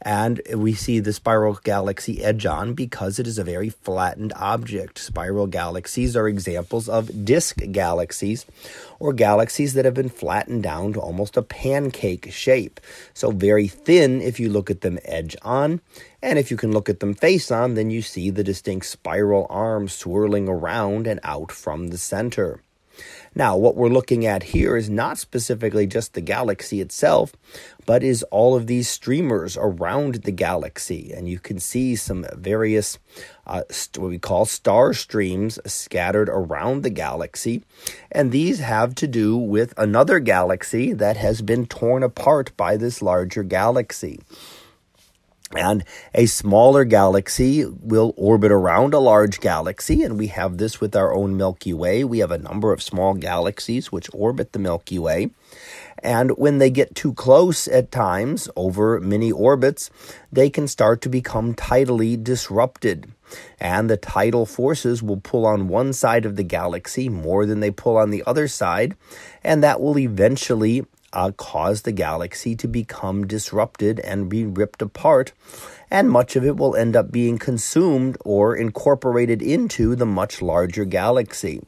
And 0.00 0.40
we 0.54 0.74
see 0.74 1.00
the 1.00 1.12
spiral 1.12 1.58
galaxy 1.64 2.22
edge 2.22 2.46
on 2.46 2.74
because 2.74 3.18
it 3.18 3.26
is 3.26 3.38
a 3.38 3.44
very 3.44 3.68
flattened 3.68 4.32
object. 4.36 4.98
Spiral 4.98 5.46
galaxies 5.48 6.16
are 6.16 6.28
examples 6.28 6.88
of 6.88 7.24
disk 7.24 7.56
galaxies 7.72 8.46
or 9.00 9.12
galaxies 9.12 9.74
that 9.74 9.84
have 9.84 9.94
been 9.94 10.08
flattened 10.08 10.62
down 10.62 10.92
to 10.92 11.00
almost 11.00 11.36
a 11.36 11.42
pancake 11.42 12.28
shape. 12.32 12.80
So, 13.12 13.30
very 13.32 13.66
thin 13.68 14.20
if 14.22 14.38
you 14.38 14.48
look 14.50 14.70
at 14.70 14.82
them 14.82 14.98
edge 15.04 15.34
on. 15.42 15.80
And 16.22 16.38
if 16.38 16.50
you 16.50 16.56
can 16.56 16.72
look 16.72 16.88
at 16.88 17.00
them 17.00 17.14
face 17.14 17.50
on, 17.50 17.74
then 17.74 17.90
you 17.90 18.02
see 18.02 18.30
the 18.30 18.44
distinct 18.44 18.86
spiral 18.86 19.46
arms 19.50 19.92
swirling 19.92 20.48
around 20.48 21.06
and 21.06 21.18
out 21.24 21.50
from 21.52 21.88
the 21.88 21.98
center. 21.98 22.60
Now, 23.34 23.56
what 23.56 23.76
we're 23.76 23.88
looking 23.88 24.26
at 24.26 24.42
here 24.42 24.76
is 24.76 24.90
not 24.90 25.18
specifically 25.18 25.86
just 25.86 26.14
the 26.14 26.20
galaxy 26.20 26.80
itself, 26.80 27.34
but 27.86 28.02
is 28.02 28.22
all 28.24 28.56
of 28.56 28.66
these 28.66 28.88
streamers 28.88 29.56
around 29.56 30.16
the 30.16 30.32
galaxy. 30.32 31.12
And 31.14 31.28
you 31.28 31.38
can 31.38 31.58
see 31.60 31.94
some 31.94 32.26
various, 32.34 32.98
uh, 33.46 33.62
st- 33.70 34.00
what 34.02 34.08
we 34.10 34.18
call 34.18 34.44
star 34.44 34.92
streams 34.92 35.58
scattered 35.66 36.28
around 36.28 36.82
the 36.82 36.90
galaxy. 36.90 37.62
And 38.10 38.32
these 38.32 38.58
have 38.58 38.94
to 38.96 39.06
do 39.06 39.36
with 39.36 39.74
another 39.76 40.18
galaxy 40.18 40.92
that 40.92 41.16
has 41.16 41.42
been 41.42 41.66
torn 41.66 42.02
apart 42.02 42.56
by 42.56 42.76
this 42.76 43.00
larger 43.02 43.42
galaxy. 43.42 44.20
And 45.56 45.84
a 46.14 46.26
smaller 46.26 46.84
galaxy 46.84 47.64
will 47.64 48.12
orbit 48.16 48.52
around 48.52 48.92
a 48.92 48.98
large 48.98 49.40
galaxy, 49.40 50.02
and 50.02 50.18
we 50.18 50.26
have 50.26 50.58
this 50.58 50.78
with 50.80 50.94
our 50.94 51.14
own 51.14 51.38
Milky 51.38 51.72
Way. 51.72 52.04
We 52.04 52.18
have 52.18 52.30
a 52.30 52.36
number 52.36 52.70
of 52.70 52.82
small 52.82 53.14
galaxies 53.14 53.90
which 53.90 54.10
orbit 54.12 54.52
the 54.52 54.58
Milky 54.58 54.98
Way. 54.98 55.30
And 56.02 56.32
when 56.36 56.58
they 56.58 56.68
get 56.70 56.94
too 56.94 57.14
close 57.14 57.66
at 57.66 57.90
times 57.90 58.48
over 58.56 59.00
many 59.00 59.32
orbits, 59.32 59.90
they 60.30 60.50
can 60.50 60.68
start 60.68 61.00
to 61.00 61.08
become 61.08 61.54
tidally 61.54 62.22
disrupted. 62.22 63.10
And 63.58 63.88
the 63.88 63.96
tidal 63.96 64.44
forces 64.44 65.02
will 65.02 65.18
pull 65.20 65.46
on 65.46 65.68
one 65.68 65.92
side 65.94 66.26
of 66.26 66.36
the 66.36 66.42
galaxy 66.44 67.08
more 67.08 67.46
than 67.46 67.60
they 67.60 67.70
pull 67.70 67.96
on 67.96 68.10
the 68.10 68.22
other 68.26 68.48
side, 68.48 68.96
and 69.42 69.62
that 69.64 69.80
will 69.80 69.98
eventually 69.98 70.84
uh, 71.12 71.30
cause 71.36 71.82
the 71.82 71.92
galaxy 71.92 72.54
to 72.56 72.68
become 72.68 73.26
disrupted 73.26 74.00
and 74.00 74.28
be 74.28 74.44
ripped 74.44 74.82
apart, 74.82 75.32
and 75.90 76.10
much 76.10 76.36
of 76.36 76.44
it 76.44 76.56
will 76.56 76.76
end 76.76 76.94
up 76.94 77.10
being 77.10 77.38
consumed 77.38 78.16
or 78.24 78.54
incorporated 78.54 79.40
into 79.42 79.94
the 79.96 80.06
much 80.06 80.42
larger 80.42 80.84
galaxy. 80.84 81.60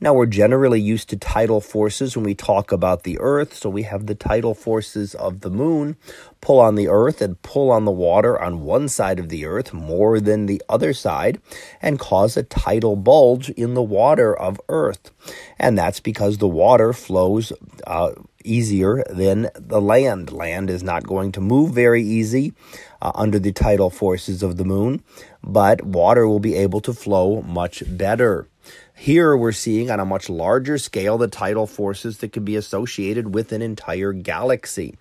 Now, 0.00 0.14
we're 0.14 0.26
generally 0.26 0.80
used 0.80 1.08
to 1.10 1.16
tidal 1.16 1.60
forces 1.60 2.16
when 2.16 2.24
we 2.24 2.34
talk 2.34 2.72
about 2.72 3.02
the 3.02 3.18
Earth, 3.18 3.54
so 3.54 3.68
we 3.68 3.82
have 3.84 4.06
the 4.06 4.14
tidal 4.14 4.54
forces 4.54 5.14
of 5.14 5.40
the 5.40 5.50
moon 5.50 5.96
pull 6.40 6.60
on 6.60 6.74
the 6.74 6.88
Earth 6.88 7.20
and 7.20 7.40
pull 7.42 7.70
on 7.70 7.84
the 7.84 7.90
water 7.90 8.40
on 8.40 8.60
one 8.64 8.88
side 8.88 9.18
of 9.18 9.28
the 9.28 9.44
Earth 9.44 9.72
more 9.72 10.20
than 10.20 10.46
the 10.46 10.62
other 10.68 10.92
side 10.92 11.40
and 11.82 11.98
cause 11.98 12.36
a 12.36 12.42
tidal 12.42 12.96
bulge 12.96 13.50
in 13.50 13.74
the 13.74 13.82
water 13.82 14.36
of 14.36 14.60
Earth. 14.68 15.10
And 15.58 15.76
that's 15.76 16.00
because 16.00 16.38
the 16.38 16.48
water 16.48 16.92
flows. 16.92 17.52
Uh, 17.86 18.12
easier 18.42 19.04
than 19.10 19.50
the 19.54 19.82
land. 19.82 20.32
Land 20.32 20.70
is 20.70 20.82
not 20.82 21.02
going 21.06 21.30
to 21.32 21.42
move 21.42 21.74
very 21.74 22.02
easy 22.02 22.54
uh, 23.02 23.12
under 23.14 23.38
the 23.38 23.52
tidal 23.52 23.90
forces 23.90 24.42
of 24.42 24.56
the 24.56 24.64
moon, 24.64 25.02
but 25.44 25.82
water 25.84 26.26
will 26.26 26.40
be 26.40 26.54
able 26.56 26.80
to 26.80 26.94
flow 26.94 27.42
much 27.42 27.82
better. 27.86 28.46
Here 28.94 29.34
we're 29.36 29.52
seeing 29.52 29.90
on 29.90 29.98
a 30.00 30.04
much 30.04 30.28
larger 30.28 30.76
scale 30.76 31.16
the 31.16 31.28
tidal 31.28 31.66
forces 31.66 32.18
that 32.18 32.32
can 32.32 32.44
be 32.44 32.56
associated 32.56 33.34
with 33.34 33.52
an 33.52 33.62
entire 33.62 34.12
galaxy. 34.12 34.94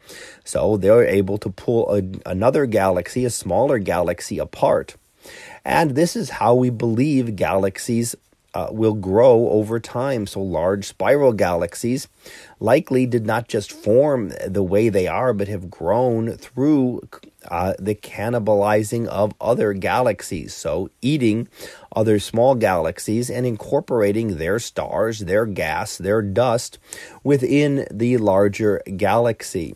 So 0.45 0.77
they're 0.77 1.05
able 1.05 1.37
to 1.39 1.49
pull 1.49 1.93
a, 1.93 2.01
another 2.25 2.65
galaxy, 2.65 3.25
a 3.25 3.29
smaller 3.29 3.77
galaxy, 3.77 4.39
apart. 4.39 4.95
And 5.65 5.91
this 5.91 6.15
is 6.15 6.29
how 6.31 6.55
we 6.55 6.69
believe 6.69 7.35
galaxies 7.35 8.15
uh, 8.53 8.67
will 8.71 8.93
grow 8.93 9.49
over 9.49 9.79
time. 9.79 10.25
So, 10.27 10.41
large 10.41 10.85
spiral 10.85 11.33
galaxies 11.33 12.07
likely 12.59 13.05
did 13.05 13.25
not 13.25 13.47
just 13.47 13.71
form 13.71 14.31
the 14.45 14.63
way 14.63 14.89
they 14.89 15.07
are, 15.07 15.33
but 15.33 15.47
have 15.47 15.69
grown 15.69 16.33
through 16.33 17.07
uh, 17.47 17.73
the 17.79 17.95
cannibalizing 17.95 19.05
of 19.07 19.33
other 19.39 19.73
galaxies. 19.73 20.53
So, 20.53 20.89
eating 21.01 21.47
other 21.95 22.19
small 22.19 22.55
galaxies 22.55 23.29
and 23.29 23.45
incorporating 23.45 24.37
their 24.37 24.57
stars, 24.59 25.19
their 25.19 25.45
gas, 25.45 25.97
their 25.97 26.21
dust 26.21 26.79
within 27.23 27.87
the 27.91 28.17
larger 28.17 28.81
galaxy. 28.97 29.75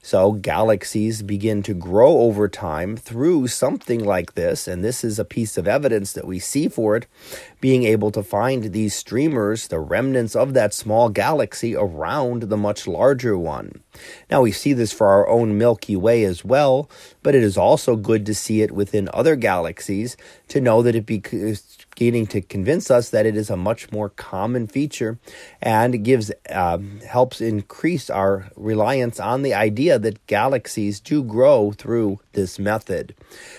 So 0.00 0.32
galaxies 0.32 1.22
begin 1.22 1.62
to 1.64 1.74
grow 1.74 2.18
over 2.20 2.48
time 2.48 2.96
through 2.96 3.48
something 3.48 4.02
like 4.04 4.34
this, 4.34 4.68
and 4.68 4.84
this 4.84 5.02
is 5.02 5.18
a 5.18 5.24
piece 5.24 5.58
of 5.58 5.66
evidence 5.66 6.12
that 6.12 6.24
we 6.26 6.38
see 6.38 6.68
for 6.68 6.96
it, 6.96 7.06
being 7.60 7.82
able 7.82 8.12
to 8.12 8.22
find 8.22 8.72
these 8.72 8.94
streamers, 8.94 9.66
the 9.66 9.80
remnants 9.80 10.36
of 10.36 10.54
that 10.54 10.72
small 10.72 11.08
galaxy 11.08 11.74
around 11.74 12.44
the 12.44 12.56
much 12.56 12.86
larger 12.86 13.36
one. 13.36 13.82
Now 14.30 14.42
we 14.42 14.52
see 14.52 14.72
this 14.72 14.92
for 14.92 15.08
our 15.08 15.28
own 15.28 15.58
Milky 15.58 15.96
Way 15.96 16.22
as 16.22 16.44
well, 16.44 16.88
but 17.24 17.34
it 17.34 17.42
is 17.42 17.58
also 17.58 17.96
good 17.96 18.24
to 18.26 18.34
see 18.34 18.62
it 18.62 18.70
within 18.70 19.08
other 19.12 19.34
galaxies 19.34 20.16
to 20.48 20.60
know 20.60 20.80
that 20.82 20.94
it 20.94 21.06
be 21.06 21.18
beginning 21.18 22.28
to 22.28 22.40
convince 22.40 22.92
us 22.92 23.10
that 23.10 23.26
it 23.26 23.36
is 23.36 23.50
a 23.50 23.56
much 23.56 23.90
more 23.90 24.08
common 24.08 24.68
feature 24.68 25.18
and 25.60 26.04
gives 26.04 26.30
uh, 26.48 26.78
helps 27.08 27.40
increase 27.40 28.08
our 28.08 28.48
reliance 28.54 29.18
on 29.18 29.42
the 29.42 29.52
idea 29.52 29.87
idea 29.90 29.98
that 29.98 30.26
galaxies 30.26 31.00
do 31.00 31.22
grow 31.22 31.72
through 31.72 32.18
this 32.32 32.58
method. 32.58 33.14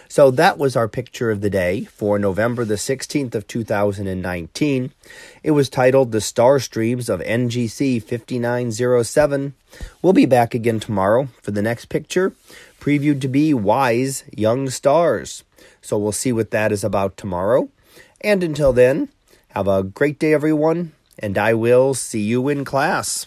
So 0.07 0.31
that 0.31 0.57
was 0.57 0.75
our 0.75 0.87
picture 0.87 1.31
of 1.31 1.41
the 1.41 1.49
day 1.49 1.85
for 1.85 2.19
November 2.19 2.65
the 2.65 2.75
16th 2.75 3.33
of 3.35 3.47
2019. 3.47 4.91
It 5.43 5.51
was 5.51 5.69
titled 5.69 6.11
The 6.11 6.21
Star 6.21 6.59
Streams 6.59 7.09
of 7.09 7.19
NGC 7.21 8.01
5907. 8.03 9.53
We'll 10.01 10.13
be 10.13 10.25
back 10.27 10.53
again 10.53 10.79
tomorrow 10.79 11.29
for 11.41 11.51
the 11.51 11.63
next 11.63 11.85
picture, 11.85 12.33
previewed 12.79 13.21
to 13.21 13.27
be 13.27 13.53
Wise 13.53 14.23
Young 14.35 14.69
Stars. 14.69 15.43
So 15.81 15.97
we'll 15.97 16.11
see 16.11 16.31
what 16.31 16.51
that 16.51 16.71
is 16.71 16.83
about 16.83 17.17
tomorrow. 17.17 17.69
And 18.21 18.43
until 18.43 18.73
then, 18.73 19.09
have 19.49 19.67
a 19.67 19.83
great 19.83 20.19
day, 20.19 20.33
everyone, 20.33 20.91
and 21.17 21.37
I 21.37 21.53
will 21.55 21.93
see 21.95 22.21
you 22.21 22.47
in 22.49 22.65
class. 22.65 23.25